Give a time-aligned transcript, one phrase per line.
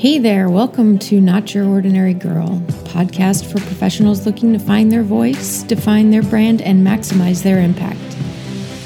[0.00, 2.48] Hey there, welcome to Not Your Ordinary Girl,
[2.84, 8.00] podcast for professionals looking to find their voice, define their brand, and maximize their impact.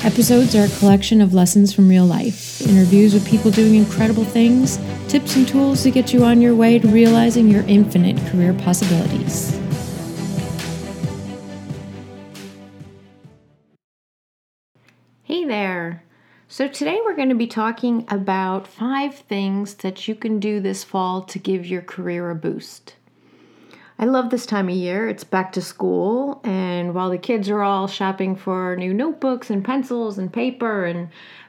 [0.05, 4.81] Episodes are a collection of lessons from real life, interviews with people doing incredible things,
[5.07, 9.57] tips and tools to get you on your way to realizing your infinite career possibilities.
[16.57, 20.85] So, today we're going to be talking about five things that you can do this
[20.85, 22.95] fall to give your career a boost.
[23.99, 25.09] I love this time of year.
[25.09, 29.65] It's back to school, and while the kids are all shopping for new notebooks and
[29.65, 31.09] pencils and paper and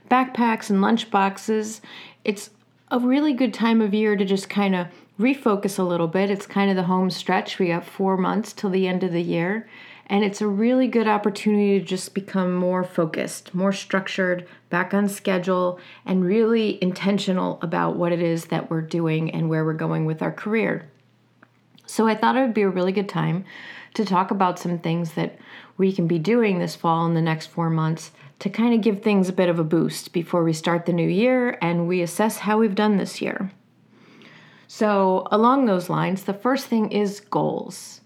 [0.09, 1.81] backpacks and lunch boxes,
[2.23, 2.49] it's
[2.89, 4.87] a really good time of year to just kind of
[5.19, 6.31] refocus a little bit.
[6.31, 7.59] It's kind of the home stretch.
[7.59, 9.67] We have four months till the end of the year.
[10.07, 15.09] And it's a really good opportunity to just become more focused, more structured, back on
[15.09, 20.05] schedule, and really intentional about what it is that we're doing and where we're going
[20.05, 20.87] with our career.
[21.87, 23.45] So I thought it would be a really good time
[23.95, 25.39] to talk about some things that
[25.77, 29.01] we can be doing this fall in the next four months to kind of give
[29.01, 32.39] things a bit of a boost before we start the new year and we assess
[32.39, 33.51] how we've done this year.
[34.67, 38.01] So, along those lines, the first thing is goals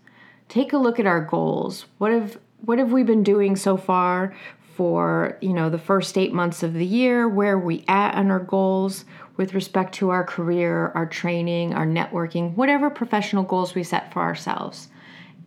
[0.50, 1.86] take a look at our goals.
[2.00, 4.36] What have what have we been doing so far
[4.76, 7.30] for, you know, the first 8 months of the year?
[7.30, 9.06] Where are we at on our goals
[9.38, 14.22] with respect to our career, our training, our networking, whatever professional goals we set for
[14.22, 14.90] ourselves?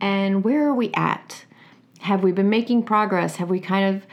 [0.01, 1.45] And where are we at?
[1.99, 3.35] Have we been making progress?
[3.35, 4.07] Have we kind of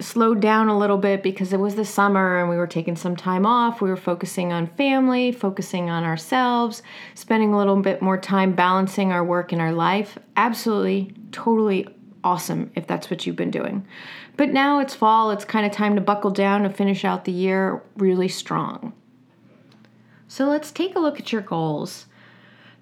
[0.00, 3.16] slowed down a little bit because it was the summer and we were taking some
[3.16, 3.80] time off.
[3.80, 6.82] We were focusing on family, focusing on ourselves,
[7.14, 10.18] spending a little bit more time balancing our work and our life.
[10.36, 11.88] Absolutely, totally
[12.22, 13.86] awesome if that's what you've been doing.
[14.36, 17.32] But now it's fall, it's kind of time to buckle down and finish out the
[17.32, 18.92] year really strong.
[20.28, 22.06] So let's take a look at your goals.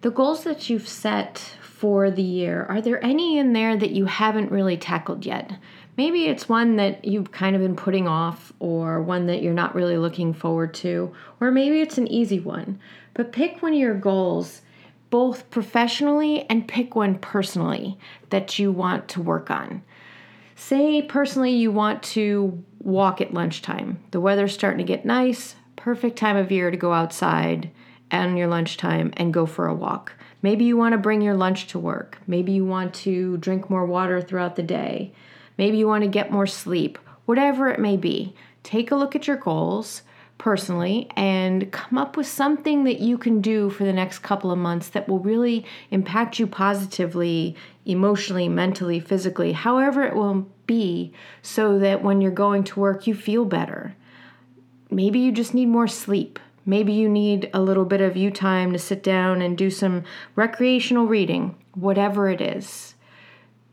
[0.02, 4.06] The goals that you've set for the year, are there any in there that you
[4.06, 5.52] haven't really tackled yet?
[5.96, 9.74] Maybe it's one that you've kind of been putting off, or one that you're not
[9.74, 12.78] really looking forward to, or maybe it's an easy one.
[13.14, 14.60] But pick one of your goals,
[15.08, 17.98] both professionally and pick one personally
[18.30, 19.82] that you want to work on.
[20.54, 23.98] Say personally you want to walk at lunchtime.
[24.10, 27.70] The weather's starting to get nice, perfect time of year to go outside
[28.10, 30.12] on your lunchtime and go for a walk.
[30.42, 32.18] Maybe you want to bring your lunch to work.
[32.26, 35.12] Maybe you want to drink more water throughout the day.
[35.58, 38.34] Maybe you want to get more sleep, whatever it may be.
[38.62, 40.02] Take a look at your goals
[40.38, 44.58] personally and come up with something that you can do for the next couple of
[44.58, 51.12] months that will really impact you positively, emotionally, mentally, physically, however it will be,
[51.42, 53.94] so that when you're going to work, you feel better.
[54.90, 56.38] Maybe you just need more sleep.
[56.64, 60.02] Maybe you need a little bit of you time to sit down and do some
[60.34, 62.95] recreational reading, whatever it is.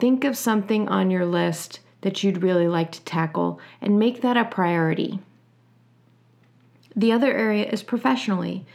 [0.04, 4.36] Think of something on your list that you'd really like to tackle and make that
[4.36, 5.22] a priority.
[6.94, 8.66] The other area is professionally.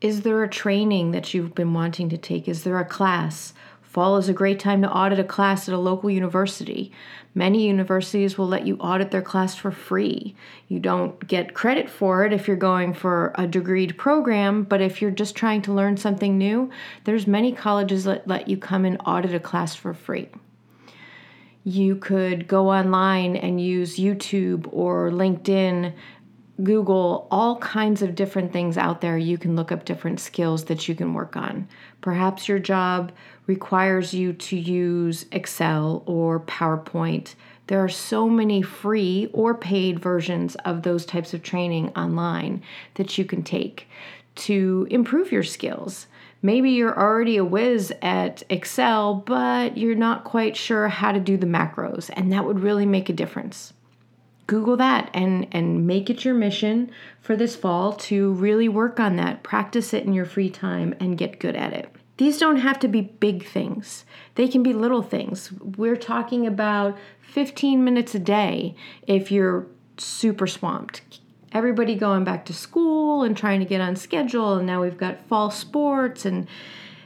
[0.00, 2.48] Is there a training that you've been wanting to take?
[2.48, 3.52] Is there a class?
[3.82, 6.90] Fall is a great time to audit a class at a local university.
[7.34, 10.34] Many universities will let you audit their class for free.
[10.68, 15.02] You don't get credit for it if you're going for a degreed program, but if
[15.02, 16.70] you're just trying to learn something new,
[17.04, 20.30] there's many colleges that let you come and audit a class for free
[21.68, 25.92] you could go online and use YouTube or LinkedIn,
[26.62, 29.18] Google, all kinds of different things out there.
[29.18, 31.68] You can look up different skills that you can work on.
[32.00, 33.12] Perhaps your job
[33.46, 37.34] requires you to use Excel or PowerPoint.
[37.66, 42.62] There are so many free or paid versions of those types of training online
[42.94, 43.86] that you can take
[44.36, 46.06] to improve your skills.
[46.40, 51.36] Maybe you're already a whiz at Excel, but you're not quite sure how to do
[51.36, 53.72] the macros, and that would really make a difference.
[54.46, 56.90] Google that and, and make it your mission
[57.20, 59.42] for this fall to really work on that.
[59.42, 61.90] Practice it in your free time and get good at it.
[62.18, 64.04] These don't have to be big things,
[64.36, 65.52] they can be little things.
[65.52, 68.74] We're talking about 15 minutes a day
[69.06, 69.66] if you're
[69.98, 71.20] super swamped
[71.52, 75.26] everybody going back to school and trying to get on schedule and now we've got
[75.28, 76.46] fall sports and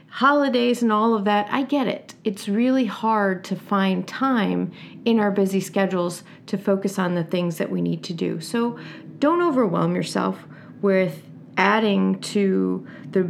[0.09, 1.47] holidays and all of that.
[1.49, 2.13] I get it.
[2.23, 4.71] It's really hard to find time
[5.05, 8.39] in our busy schedules to focus on the things that we need to do.
[8.39, 8.77] So
[9.17, 10.45] don't overwhelm yourself
[10.81, 11.23] with
[11.57, 13.27] adding to the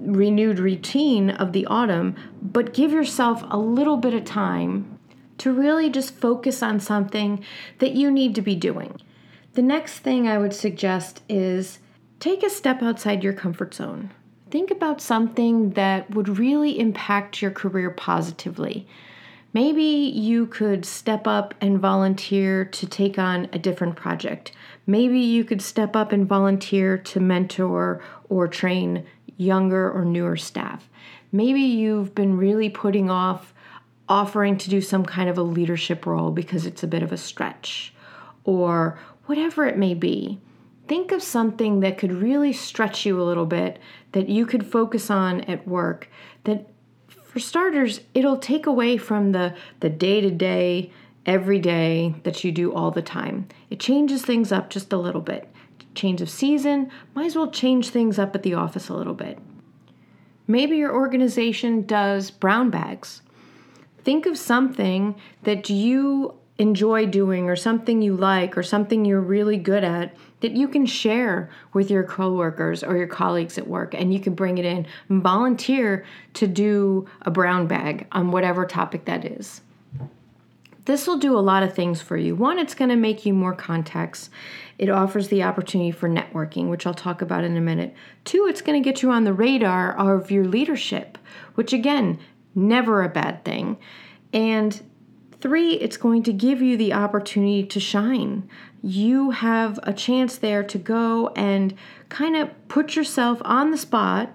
[0.00, 4.98] renewed routine of the autumn, but give yourself a little bit of time
[5.38, 7.44] to really just focus on something
[7.78, 9.00] that you need to be doing.
[9.58, 11.80] The next thing I would suggest is
[12.20, 14.12] take a step outside your comfort zone.
[14.52, 18.86] think about something that would really impact your career positively.
[19.52, 24.52] Maybe you could step up and volunteer to take on a different project.
[24.86, 29.04] Maybe you could step up and volunteer to mentor or train
[29.38, 30.88] younger or newer staff.
[31.32, 33.52] Maybe you've been really putting off
[34.08, 37.16] offering to do some kind of a leadership role because it's a bit of a
[37.16, 37.92] stretch,
[38.44, 40.40] or whatever it may be.
[40.86, 43.78] Think of something that could really stretch you a little bit
[44.12, 46.08] that you could focus on at work
[46.44, 46.66] that
[47.24, 50.90] for starters it'll take away from the the day-to-day
[51.26, 53.46] every day that you do all the time.
[53.68, 55.46] It changes things up just a little bit.
[55.94, 59.38] Change of season, might as well change things up at the office a little bit.
[60.46, 63.20] Maybe your organization does brown bags.
[64.04, 69.56] Think of something that you enjoy doing or something you like or something you're really
[69.56, 74.12] good at that you can share with your coworkers or your colleagues at work and
[74.12, 79.04] you can bring it in and volunteer to do a brown bag on whatever topic
[79.04, 79.60] that is.
[80.84, 82.34] This will do a lot of things for you.
[82.34, 84.30] One, it's going to make you more contacts.
[84.78, 87.94] It offers the opportunity for networking, which I'll talk about in a minute.
[88.24, 91.18] Two, it's going to get you on the radar of your leadership,
[91.56, 92.18] which again,
[92.54, 93.76] never a bad thing.
[94.32, 94.80] And
[95.40, 98.48] three, it's going to give you the opportunity to shine.
[98.82, 101.74] You have a chance there to go and
[102.08, 104.34] kind of put yourself on the spot,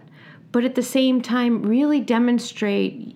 [0.52, 3.16] but at the same time, really demonstrate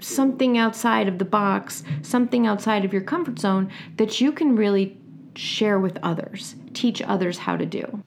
[0.00, 4.96] something outside of the box, something outside of your comfort zone that you can really
[5.34, 8.02] share with others, teach others how to do.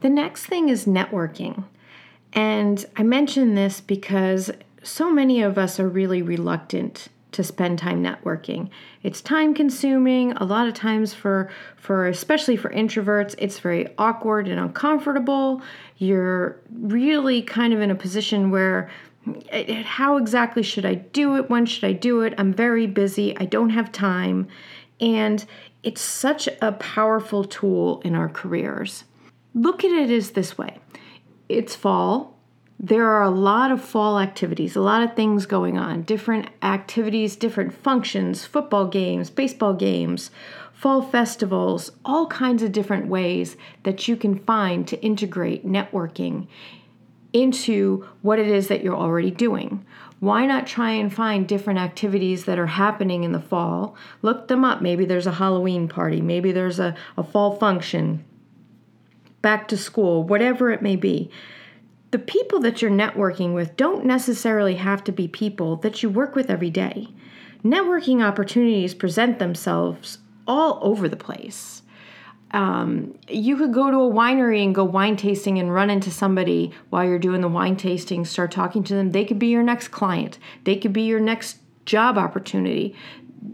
[0.00, 1.64] The next thing is networking.
[2.32, 4.50] And I mention this because
[4.82, 8.70] so many of us are really reluctant to spend time networking.
[9.02, 10.32] It's time consuming.
[10.32, 15.62] A lot of times for for especially for introverts, it's very awkward and uncomfortable.
[15.98, 18.90] You're really kind of in a position where
[19.84, 21.50] how exactly should I do it?
[21.50, 22.34] When should I do it?
[22.38, 23.36] I'm very busy.
[23.36, 24.48] I don't have time.
[25.00, 25.44] And
[25.82, 29.04] it's such a powerful tool in our careers.
[29.54, 30.78] Look at it as this way
[31.48, 32.37] it's fall.
[32.80, 37.34] There are a lot of fall activities, a lot of things going on, different activities,
[37.34, 40.30] different functions, football games, baseball games,
[40.72, 46.46] fall festivals, all kinds of different ways that you can find to integrate networking
[47.32, 49.84] into what it is that you're already doing.
[50.20, 53.96] Why not try and find different activities that are happening in the fall?
[54.22, 54.80] Look them up.
[54.80, 58.24] Maybe there's a Halloween party, maybe there's a, a fall function,
[59.42, 61.28] back to school, whatever it may be.
[62.10, 66.34] The people that you're networking with don't necessarily have to be people that you work
[66.34, 67.08] with every day.
[67.64, 71.82] Networking opportunities present themselves all over the place
[72.52, 76.72] um, you could go to a winery and go wine tasting and run into somebody
[76.90, 79.10] while you're doing the wine tasting, start talking to them.
[79.10, 82.94] They could be your next client, they could be your next job opportunity.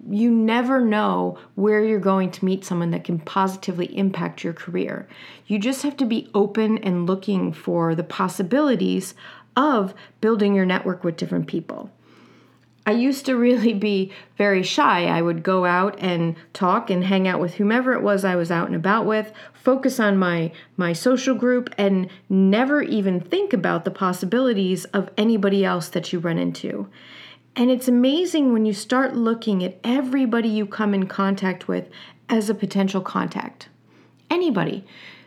[0.08, 5.08] You never know where you're going to meet someone that can positively impact your career.
[5.46, 9.14] You just have to be open and looking for the possibilities
[9.56, 11.90] of building your network with different people.
[12.86, 15.06] I used to really be very shy.
[15.06, 18.50] I would go out and talk and hang out with whomever it was I was
[18.50, 23.84] out and about with, focus on my my social group and never even think about
[23.84, 26.88] the possibilities of anybody else that you run into.
[27.56, 31.88] And it's amazing when you start looking at everybody you come in contact with
[32.28, 33.68] as a potential contact.
[34.28, 34.84] Anybody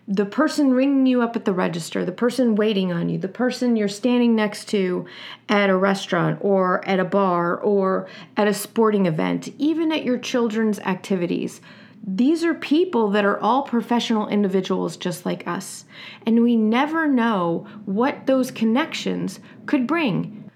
[0.08, 3.76] the person ringing you up at the register, the person waiting on you, the person
[3.76, 5.06] you're standing next to
[5.50, 8.08] at a restaurant or at a bar or
[8.38, 11.60] at a sporting event, even at your children's activities.
[12.06, 15.84] These are people that are all professional individuals just like us.
[16.26, 20.47] And we never know what those connections could bring.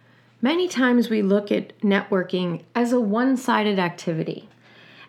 [0.43, 4.49] Many times we look at networking as a one sided activity.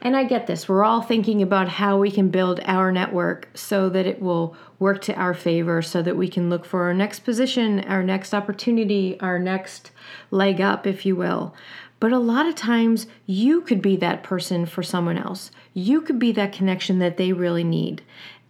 [0.02, 0.68] And I get this.
[0.68, 5.00] We're all thinking about how we can build our network so that it will work
[5.02, 9.18] to our favor, so that we can look for our next position, our next opportunity,
[9.20, 9.90] our next
[10.30, 11.54] leg up, if you will.
[11.98, 15.50] But a lot of times, you could be that person for someone else.
[15.72, 18.02] You could be that connection that they really need.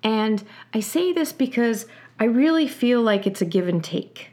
[0.02, 0.42] And
[0.74, 1.86] I say this because
[2.18, 4.31] I really feel like it's a give and take.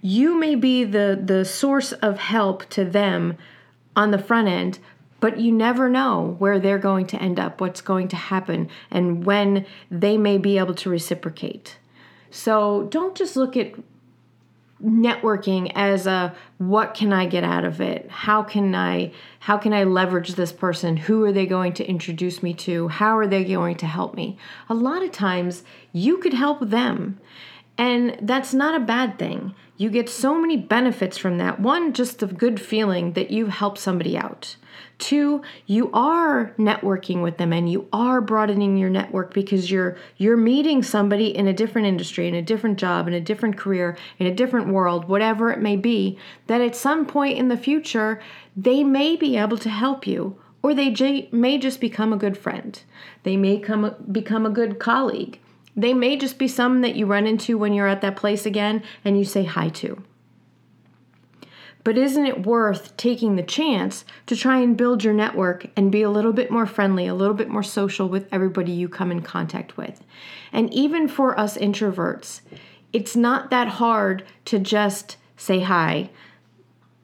[0.00, 3.36] You may be the, the source of help to them
[3.94, 4.78] on the front end,
[5.20, 9.24] but you never know where they're going to end up, what's going to happen, and
[9.24, 11.76] when they may be able to reciprocate.
[12.30, 13.74] So don't just look at
[14.82, 18.10] networking as a what can I get out of it?
[18.10, 20.96] How can I how can I leverage this person?
[20.96, 22.88] Who are they going to introduce me to?
[22.88, 24.38] How are they going to help me?
[24.68, 27.18] A lot of times you could help them
[27.80, 29.54] And that's not a bad thing.
[29.78, 31.60] You get so many benefits from that.
[31.60, 34.56] One, just the good feeling that you've helped somebody out.
[34.98, 40.36] Two, you are networking with them and you are broadening your network because you're you're
[40.36, 44.26] meeting somebody in a different industry, in a different job, in a different career, in
[44.26, 46.18] a different world, whatever it may be,
[46.48, 48.20] that at some point in the future
[48.54, 52.36] they may be able to help you or they j- may just become a good
[52.36, 52.82] friend.
[53.22, 55.38] They may come become a good colleague.
[55.80, 58.82] They may just be some that you run into when you're at that place again
[59.02, 60.02] and you say hi to.
[61.82, 66.02] But isn't it worth taking the chance to try and build your network and be
[66.02, 69.22] a little bit more friendly, a little bit more social with everybody you come in
[69.22, 70.04] contact with?
[70.52, 72.42] And even for us introverts,
[72.92, 76.10] it's not that hard to just say hi,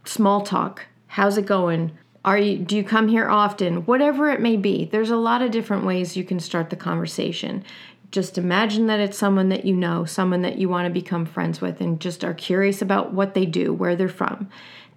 [0.05, 1.93] small talk, how's it going?
[2.27, 3.87] Are you do you come here often?
[3.87, 4.85] Whatever it may be.
[4.85, 7.65] There's a lot of different ways you can start the conversation
[8.11, 11.61] just imagine that it's someone that you know, someone that you want to become friends
[11.61, 14.49] with, and just are curious about what they do, where they're from.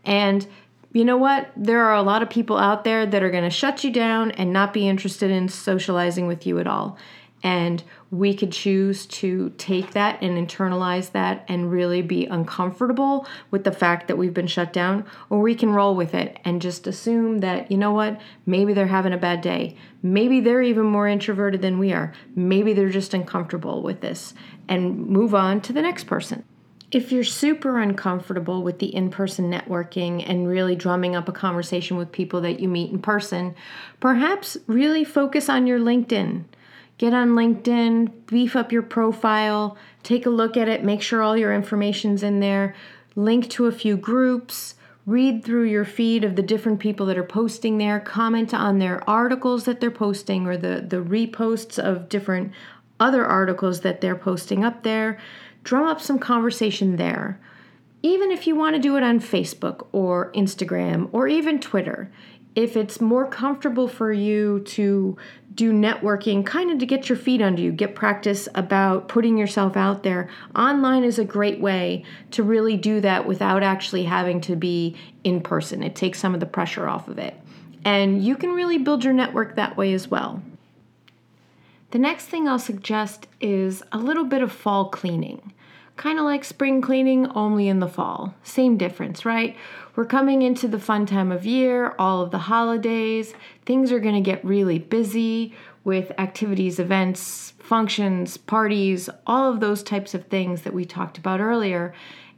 [0.06, 0.46] And
[0.94, 1.52] you know what?
[1.56, 4.32] There are a lot of people out there that are going to shut you down
[4.32, 6.98] and not be interested in socializing with you at all.
[7.44, 13.64] And we could choose to take that and internalize that and really be uncomfortable with
[13.64, 16.88] the fact that we've been shut down, or we can roll with it and just
[16.88, 19.78] assume that, you know what, maybe they're having a bad day.
[20.02, 22.14] Maybe they're even more introverted than we are.
[22.36, 24.34] Maybe they're just uncomfortable with this
[24.68, 26.44] and move on to the next person.
[26.92, 31.98] If you're super uncomfortable with the in person networking and really drumming up a conversation
[31.98, 33.54] with people that you meet in person,
[34.00, 36.46] perhaps really focus on your LinkedIn
[37.00, 41.36] get on LinkedIn, beef up your profile, take a look at it, make sure all
[41.36, 42.76] your information's in there,
[43.16, 44.76] link to a few groups,
[45.06, 49.10] read through your feed of the different people that are posting there, comment on their
[49.10, 52.52] articles that they're posting or the, the reposts of different
[53.00, 55.18] other articles that they're posting up there.
[55.64, 57.40] Drum up some conversation there.
[58.04, 62.12] Even if you want to do it on Facebook or Instagram or even Twitter,
[62.56, 65.18] if it's more comfortable for you to
[65.54, 69.76] do networking kind of to get your feet under you, get practice about putting yourself
[69.76, 70.30] out there.
[70.56, 75.42] Online is a great way to really do that without actually having to be in
[75.42, 75.84] person.
[75.84, 77.36] It takes some of the pressure off of it.
[77.84, 80.42] And you can really build your network that way as well.
[81.92, 85.54] The next thing I'll suggest is a little bit of fall cleaning.
[85.96, 88.36] Kind of like spring cleaning, only in the fall.
[88.44, 89.58] Same difference, right?
[90.00, 93.34] We're coming into the fun time of year, all of the holidays.
[93.66, 95.54] Things are going to get really busy
[95.84, 101.42] with activities, events, functions, parties, all of those types of things that we talked about
[101.42, 101.94] earlier.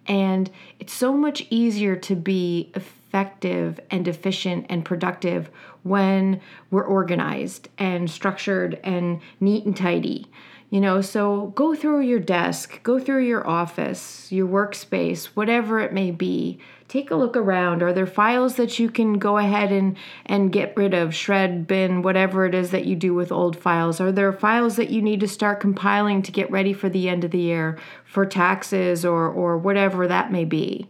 [0.07, 0.49] And
[0.79, 5.51] it's so much easier to be effective and efficient and productive
[5.83, 6.41] when
[6.71, 10.25] we're organized and structured and neat and tidy.
[10.71, 15.91] You know, so go through your desk, go through your office, your workspace, whatever it
[15.91, 16.59] may be.
[16.91, 17.81] Take a look around.
[17.81, 19.95] Are there files that you can go ahead and,
[20.25, 24.01] and get rid of, shred, bin, whatever it is that you do with old files?
[24.01, 27.23] Are there files that you need to start compiling to get ready for the end
[27.23, 30.89] of the year for taxes or, or whatever that may be?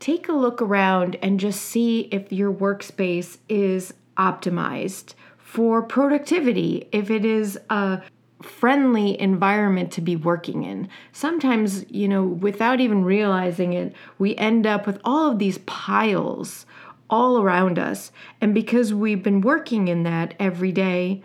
[0.00, 7.10] Take a look around and just see if your workspace is optimized for productivity, if
[7.10, 8.02] it is a
[8.42, 10.88] friendly environment to be working in.
[11.12, 16.66] Sometimes, you know, without even realizing it, we end up with all of these piles
[17.08, 18.10] all around us.
[18.40, 21.22] And because we've been working in that every day,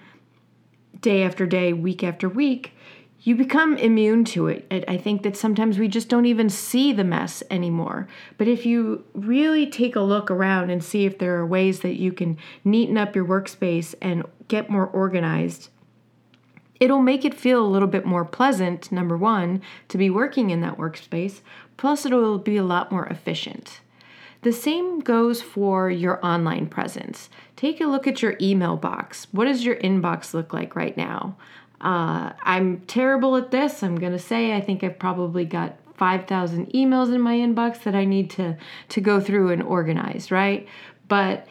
[1.01, 2.73] day after day, week after week,
[3.21, 4.85] you become immune to it.
[4.87, 8.07] I think that sometimes we just don't even see the mess anymore.
[8.37, 11.99] But if you really take a look around and see if there are ways that
[11.99, 15.69] you can neaten up your workspace and get more organized,
[16.79, 20.61] It'll make it feel a little bit more pleasant, number one, to be working in
[20.61, 21.41] that workspace,
[21.77, 23.79] plus, it'll be a lot more efficient.
[24.43, 27.29] The same goes for your online presence.
[27.55, 29.27] Take a look at your email box.
[29.31, 31.35] What does your inbox look like right now?
[31.81, 33.83] Uh, I'm terrible at this.
[33.83, 37.95] I'm going to say I think I've probably got 5,000 emails in my inbox that
[37.95, 38.57] I need to,
[38.89, 40.67] to go through and organize, right?
[41.07, 41.47] But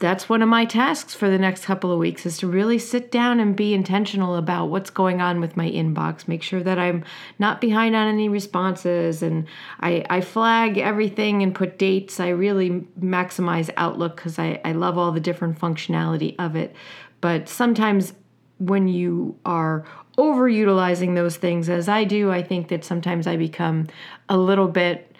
[0.00, 3.12] that's one of my tasks for the next couple of weeks is to really sit
[3.12, 6.26] down and be intentional about what's going on with my inbox.
[6.26, 7.04] Make sure that i'm
[7.38, 9.46] not behind on any responses and
[9.80, 12.18] i, I flag everything and put dates.
[12.18, 16.74] I really maximize outlook because I, I love all the different functionality of it.
[17.20, 18.12] But sometimes
[18.58, 19.84] when you are
[20.18, 23.84] overutilizing those things as i do i think that sometimes i become
[24.28, 25.13] a little bit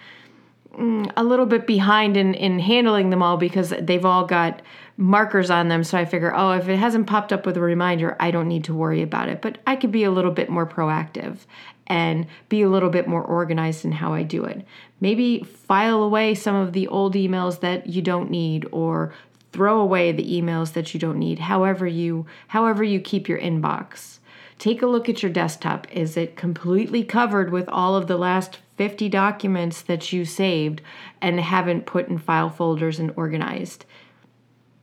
[1.16, 4.62] a little bit behind in, in handling them all because they've all got
[4.97, 5.85] markers on them.
[5.85, 8.64] So I figure, oh, if it hasn't popped up with a reminder, I don't need
[8.64, 9.40] to worry about it.
[9.40, 11.38] But I could be a little bit more proactive
[11.87, 14.66] and be a little bit more organized in how I do it.
[15.00, 19.12] Maybe file away some of the old emails that you don't need or
[19.54, 24.19] throw away the emails that you don't need however you however you keep your inbox
[24.59, 28.59] take a look at your desktop is it completely covered with all of the last
[28.76, 30.83] 50 documents that you saved
[31.21, 33.85] and haven't put in file folders and organized.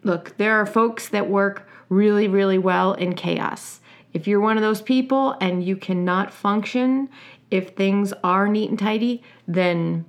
[0.03, 3.79] Look there are folks that work really really well in chaos.
[4.13, 7.09] If you're one of those people and you cannot function
[7.49, 10.05] if things are neat and tidy then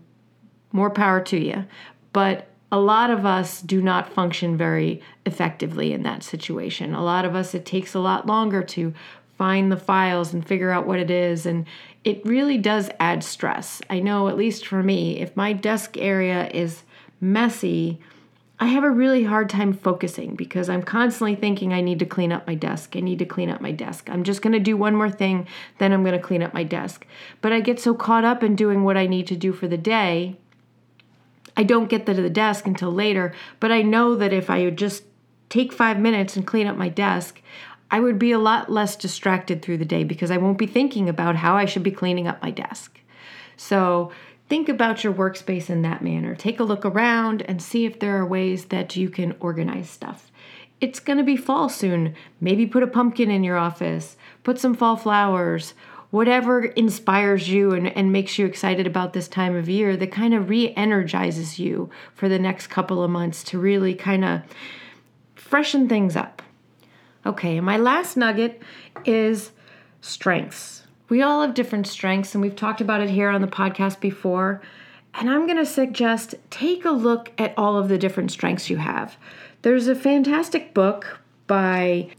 [0.72, 1.64] more power to you.
[2.12, 6.94] But a lot of us do not function very effectively in that situation.
[6.94, 8.94] A lot of us, it takes a lot longer to
[9.42, 11.46] find the files and figure out what it is.
[11.46, 11.66] And
[12.04, 13.82] it really does add stress.
[13.90, 16.84] I know, at least for me, if my desk area is
[17.20, 17.98] messy,
[18.60, 22.30] I have a really hard time focusing because I'm constantly thinking I need to clean
[22.30, 22.94] up my desk.
[22.94, 24.08] I need to clean up my desk.
[24.08, 26.62] I'm just going to do one more thing, then I'm going to clean up my
[26.62, 27.04] desk.
[27.40, 29.76] But I get so caught up in doing what I need to do for the
[29.76, 30.36] day
[31.56, 34.78] I don't get to the desk until later, but I know that if I would
[34.78, 35.04] just
[35.48, 37.42] take five minutes and clean up my desk,
[37.92, 41.10] I would be a lot less distracted through the day because I won't be thinking
[41.10, 42.98] about how I should be cleaning up my desk.
[43.58, 44.10] So
[44.48, 46.34] think about your workspace in that manner.
[46.34, 50.32] Take a look around and see if there are ways that you can organize stuff.
[50.80, 52.14] It's going to be fall soon.
[52.40, 55.74] Maybe put a pumpkin in your office, put some fall flowers,
[56.10, 60.32] whatever inspires you and, and makes you excited about this time of year that kind
[60.32, 64.40] of re energizes you for the next couple of months to really kind of
[65.34, 66.42] freshen things up.
[67.24, 68.60] Okay, my last nugget
[69.04, 69.52] is
[70.00, 70.82] strengths.
[71.08, 74.60] We all have different strengths, and we've talked about it here on the podcast before.
[75.14, 78.78] And I'm going to suggest take a look at all of the different strengths you
[78.78, 79.16] have.
[79.60, 82.10] There's a fantastic book by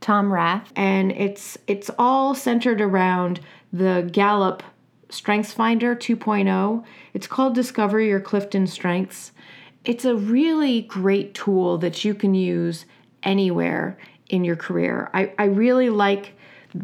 [0.00, 3.40] Tom Rath, and it's it's all centered around
[3.72, 4.62] the Gallup
[5.08, 6.84] Strengths Finder 2.0.
[7.14, 9.32] It's called Discover Your Clifton Strengths.
[9.84, 12.84] It's a really great tool that you can use
[13.22, 13.96] anywhere
[14.34, 15.10] in your career.
[15.14, 16.34] I, I really like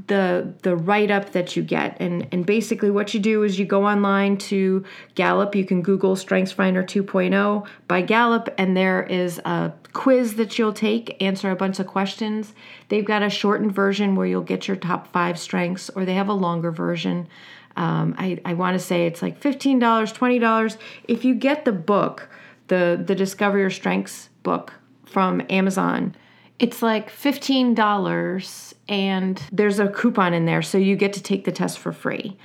[0.07, 1.97] the the write up that you get.
[2.01, 4.85] And and basically what you do is you go online to
[5.17, 5.55] Gallup.
[5.57, 10.73] You can google strengths finder 2.0 by Gallup and there is a quiz that you'll
[10.73, 12.55] take answer a bunch of questions.
[12.89, 16.29] They've got a shortened version where you'll get your top 5 strengths or they have
[16.29, 17.29] a longer version.
[17.77, 20.77] Um, I, I want to say it's like $15 $20
[21.09, 22.29] if you get the book
[22.69, 26.15] the the discover your strengths book from Amazon
[26.61, 31.53] it's like $15 and there's a coupon in there, so you get to take the
[31.53, 32.37] test for free.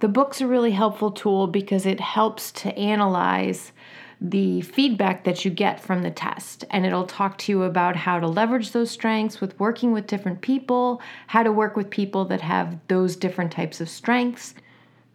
[0.00, 3.72] The book's a really helpful tool because it helps to analyze
[4.18, 6.64] the feedback that you get from the test.
[6.70, 10.40] And it'll talk to you about how to leverage those strengths with working with different
[10.40, 14.54] people, how to work with people that have those different types of strengths.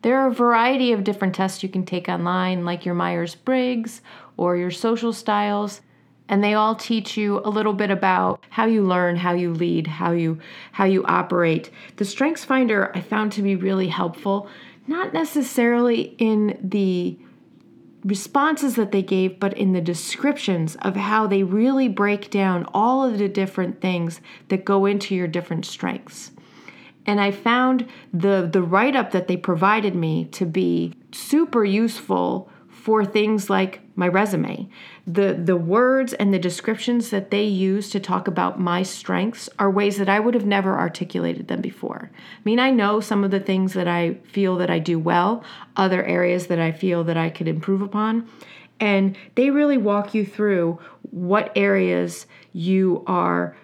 [0.03, 4.01] There are a variety of different tests you can take online, like your Myers Briggs
[4.37, 5.81] or your social styles
[6.29, 9.87] and they all teach you a little bit about how you learn, how you lead,
[9.87, 10.39] how you
[10.71, 11.71] how you operate.
[11.97, 14.47] The Strengths Finder I found to be really helpful,
[14.87, 17.17] not necessarily in the
[18.05, 23.03] responses that they gave, but in the descriptions of how they really break down all
[23.03, 26.31] of the different things that go into your different strengths.
[27.05, 33.03] And I found the the write-up that they provided me to be super useful for
[33.03, 34.69] things like my resume.
[35.05, 39.69] The the words and the descriptions that they use to talk about my strengths are
[39.69, 42.09] ways that I would have never articulated them before.
[42.13, 45.43] I mean, I know some of the things that I feel that I do well,
[45.75, 48.29] other areas that I feel that I could improve upon,
[48.79, 50.79] and they really walk you through
[51.11, 53.57] what areas you are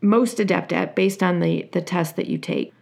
[0.00, 2.72] most adept at based on the the test that you take.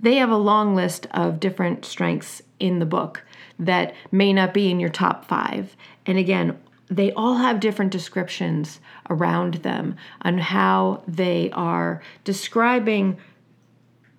[0.00, 3.22] They have a long list of different strengths in the book
[3.58, 5.76] that may not be in your top five.
[6.06, 13.16] And again, they all have different descriptions around them on how they are describing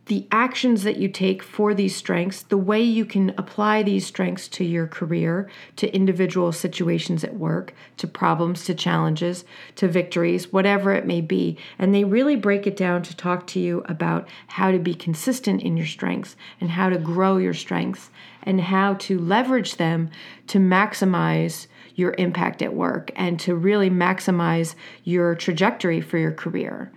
[0.08, 4.50] the actions that you take for these strengths, the way you can apply these strengths
[4.50, 10.94] to your career, to individual situations at work, to problems, to challenges, to victories, whatever
[10.94, 11.58] it may be.
[11.80, 15.62] And they really break it down to talk to you about how to be consistent
[15.62, 18.10] in your strengths and how to grow your strengths
[18.44, 20.10] and how to leverage them
[20.48, 26.92] to maximize your impact at work and to really maximize your trajectory for your career.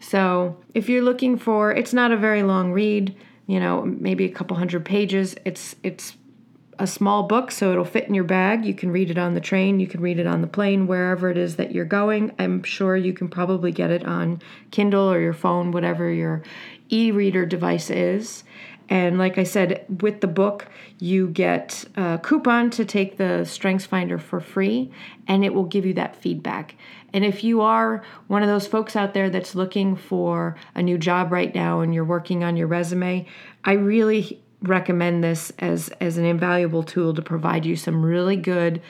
[0.00, 4.30] So, if you're looking for it's not a very long read, you know, maybe a
[4.30, 5.34] couple hundred pages.
[5.44, 6.16] It's it's
[6.78, 8.64] a small book, so it'll fit in your bag.
[8.64, 11.30] You can read it on the train, you can read it on the plane, wherever
[11.30, 12.32] it is that you're going.
[12.38, 16.42] I'm sure you can probably get it on Kindle or your phone, whatever your
[16.90, 18.44] e reader device is.
[18.88, 20.66] And like I said, with the book,
[20.98, 24.90] you get a coupon to take the Strengths Finder for free,
[25.26, 26.76] and it will give you that feedback.
[27.14, 30.98] And if you are one of those folks out there that's looking for a new
[30.98, 33.26] job right now and you're working on your resume,
[33.64, 38.82] I really recommend this as, as an invaluable tool to provide you some really good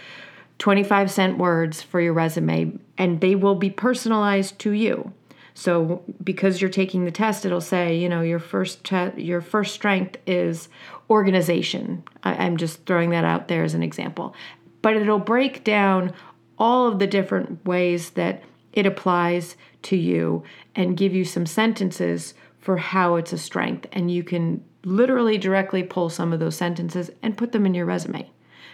[0.58, 5.12] 25 cent words for your resume, and they will be personalized to you.
[5.52, 9.74] So because you're taking the test, it'll say, you know, your first te- your first
[9.74, 10.68] strength is
[11.10, 12.04] organization.
[12.22, 14.34] I- I'm just throwing that out there as an example,
[14.80, 16.12] but it'll break down
[16.58, 20.42] all of the different ways that it applies to you
[20.74, 25.82] and give you some sentences for how it's a strength, and you can literally directly
[25.82, 28.30] pull some of those sentences and put them in your resume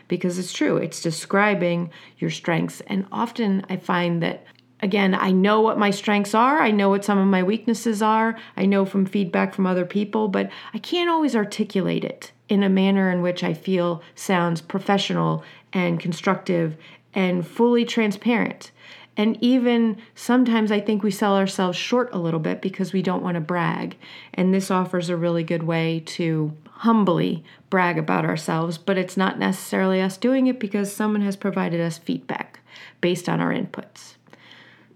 [0.09, 0.77] because it's true.
[0.77, 2.83] It's describing your strengths.
[2.87, 4.45] And often I find that
[4.83, 6.61] again, I know what my strengths are.
[6.61, 8.37] I know what some of my weaknesses are.
[8.57, 12.69] I know from feedback from other people, but I can't always articulate it in a
[12.69, 16.77] manner in which I feel sounds professional and constructive
[17.15, 18.71] and fully transparent.
[19.17, 23.23] And even sometimes I think we sell ourselves short a little bit because we don't
[23.23, 23.97] want to brag.
[24.33, 29.39] And this offers a really good way to humbly brag about ourselves, but it's not
[29.39, 32.61] necessarily us doing it because someone has provided us feedback
[33.01, 34.15] based on our inputs.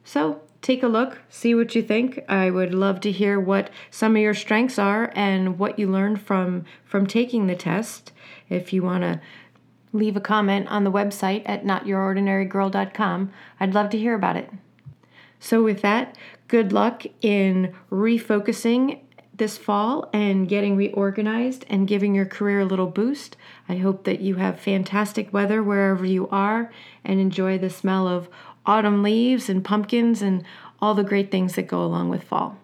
[0.05, 2.25] So take a look, see what you think.
[2.27, 6.23] I would love to hear what some of your strengths are and what you learned
[6.23, 8.13] from from taking the test.
[8.49, 9.21] If you want to
[9.95, 14.51] leave a comment on the website at notyourordinarygirl.com, I'd love to hear about it.
[15.41, 19.01] So with that, good luck in refocusing
[19.37, 23.37] this fall and getting reorganized and giving your career a little boost.
[23.69, 26.73] I hope that you have fantastic weather wherever you are
[27.05, 28.29] and enjoy the smell of
[28.67, 30.45] autumn leaves and pumpkins and
[30.81, 32.59] all the great things that go along with fall.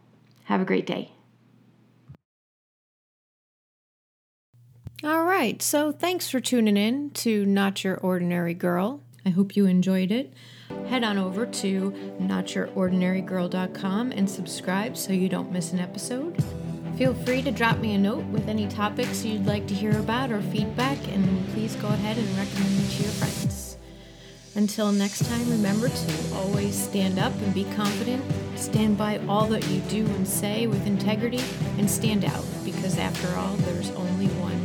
[0.45, 1.12] Have a great day.
[5.02, 9.00] All right, so thanks for tuning in to Not Your Ordinary Girl.
[9.24, 10.30] I hope you enjoyed it.
[10.88, 16.44] Head on over to notyourordinarygirl.com and subscribe so you don't miss an episode.
[16.98, 20.30] Feel free to drop me a note with any topics you'd like to hear about
[20.30, 23.78] or feedback, and please go ahead and recommend me to your friends.
[24.54, 28.22] Until next time, remember to always stand up and be confident,
[28.54, 31.42] stand by all that you do and say with integrity,
[31.78, 34.60] and stand out because after all, there's only one.